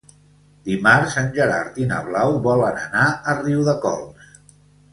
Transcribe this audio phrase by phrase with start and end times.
[0.69, 4.37] Dimarts en Gerard i na Blau volen anar a Riudecols.